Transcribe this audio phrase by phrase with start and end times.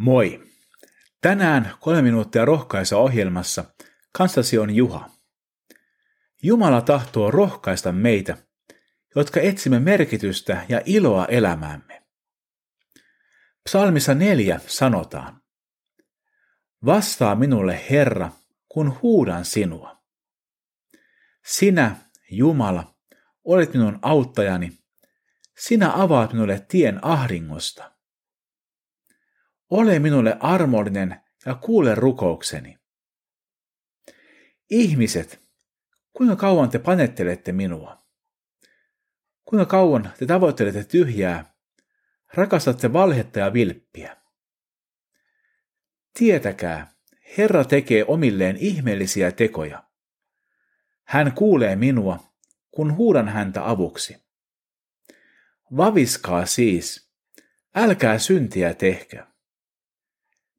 [0.00, 0.42] Moi!
[1.20, 3.64] Tänään kolme minuuttia rohkaisa ohjelmassa
[4.12, 5.10] kanssasi on Juha.
[6.42, 8.36] Jumala tahtoo rohkaista meitä,
[9.16, 12.02] jotka etsimme merkitystä ja iloa elämäämme.
[13.68, 15.42] Psalmissa neljä sanotaan,
[16.86, 18.30] Vastaa minulle Herra,
[18.68, 20.02] kun huudan sinua.
[21.46, 21.96] Sinä,
[22.30, 22.94] Jumala,
[23.44, 24.78] olet minun auttajani,
[25.58, 27.99] sinä avaat minulle tien ahdingosta.
[29.70, 32.78] Ole minulle armollinen ja kuule rukoukseni.
[34.70, 35.42] Ihmiset,
[36.12, 38.06] kuinka kauan te panettelette minua?
[39.44, 41.54] Kuinka kauan te tavoittelette tyhjää,
[42.34, 44.16] rakastatte valhetta ja vilppiä?
[46.18, 46.92] Tietäkää,
[47.38, 49.84] Herra tekee omilleen ihmeellisiä tekoja.
[51.04, 52.18] Hän kuulee minua,
[52.70, 54.16] kun huudan häntä avuksi.
[55.76, 57.10] Vaviskaa siis,
[57.74, 59.29] älkää syntiä tehkö.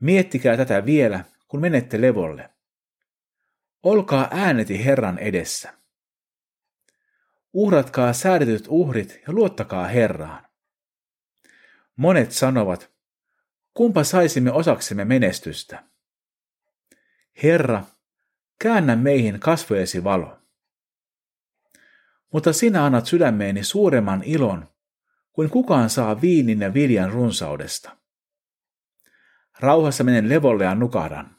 [0.00, 2.50] Miettikää tätä vielä, kun menette levolle.
[3.82, 5.74] Olkaa ääneti Herran edessä.
[7.52, 10.46] Uhratkaa säädetyt uhrit ja luottakaa Herraan.
[11.96, 12.90] Monet sanovat,
[13.74, 15.84] kumpa saisimme osaksemme menestystä.
[17.42, 17.84] Herra,
[18.58, 20.38] käännä meihin kasvojesi valo.
[22.32, 24.68] Mutta sinä annat sydämeeni suuremman ilon,
[25.32, 27.97] kuin kukaan saa viinin ja viljan runsaudesta.
[29.60, 31.36] Rauhassa menen levolle ja nukahdan.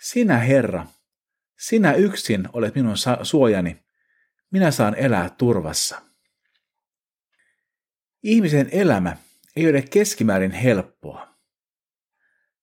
[0.00, 0.86] Sinä, Herra,
[1.58, 3.84] sinä yksin olet minun suojani,
[4.50, 6.02] minä saan elää turvassa.
[8.22, 9.16] Ihmisen elämä
[9.56, 11.28] ei ole keskimäärin helppoa.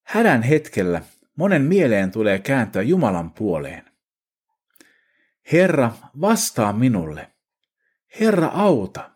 [0.03, 1.01] Hädän hetkellä
[1.35, 3.91] monen mieleen tulee kääntyä Jumalan puoleen.
[5.51, 5.91] Herra,
[6.21, 7.31] vastaa minulle.
[8.19, 9.11] Herra, auta.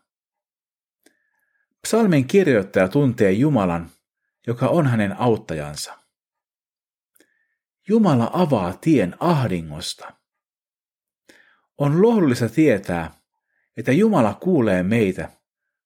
[1.81, 3.90] Psalmin kirjoittaja tuntee Jumalan
[4.47, 6.00] joka on hänen auttajansa.
[7.88, 10.13] Jumala avaa tien ahdingosta.
[11.78, 13.22] On lohdullista tietää,
[13.78, 15.30] että Jumala kuulee meitä,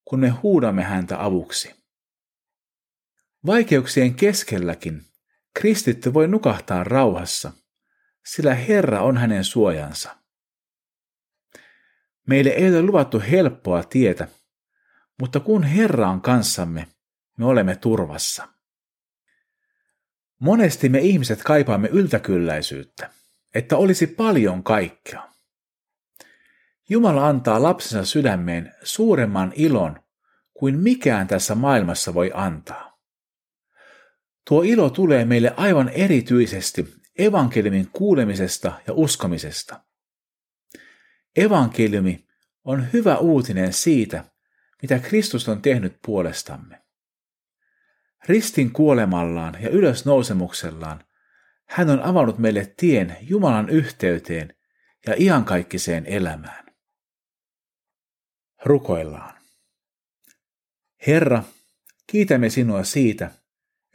[0.06, 1.76] kun me huudamme häntä avuksi.
[3.46, 5.06] Vaikeuksien keskelläkin
[5.54, 7.52] kristitty voi nukahtaa rauhassa,
[8.26, 10.18] sillä Herra on hänen suojansa.
[12.28, 14.28] Meille ei ole luvattu helppoa tietä,
[15.20, 16.88] mutta kun Herra on kanssamme,
[17.38, 18.48] me olemme turvassa.
[20.40, 23.10] Monesti me ihmiset kaipaamme yltäkylläisyyttä,
[23.56, 25.30] että olisi paljon kaikkea.
[26.90, 30.00] Jumala antaa lapsensa sydämeen suuremman ilon
[30.54, 33.00] kuin mikään tässä maailmassa voi antaa.
[34.48, 39.82] Tuo ilo tulee meille aivan erityisesti evankeliumin kuulemisesta ja uskomisesta.
[41.36, 42.28] Evankeliumi
[42.64, 44.24] on hyvä uutinen siitä,
[44.82, 46.85] mitä Kristus on tehnyt puolestamme.
[48.28, 51.04] Ristin kuolemallaan ja ylösnousemuksellaan
[51.66, 54.56] hän on avannut meille tien Jumalan yhteyteen
[55.08, 56.66] ja iankaikkiseen elämään.
[58.66, 59.42] Rukoillaan.
[61.08, 61.44] Herra,
[62.08, 63.32] kiitämme sinua siitä,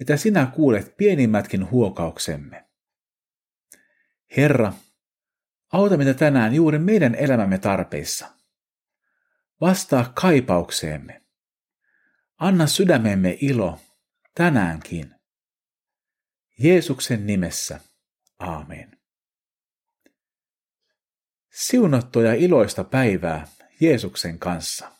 [0.00, 2.64] että sinä kuulet pienimmätkin huokauksemme.
[4.36, 4.72] Herra,
[5.72, 8.28] auta meitä tänään juuri meidän elämämme tarpeissa.
[9.60, 11.22] Vastaa kaipaukseemme.
[12.38, 13.78] Anna sydämemme ilo
[14.34, 15.14] tänäänkin.
[16.58, 17.80] Jeesuksen nimessä.
[18.38, 19.00] Aamen.
[21.52, 23.48] Siunattua ja iloista päivää
[23.80, 24.99] Jeesuksen kanssa.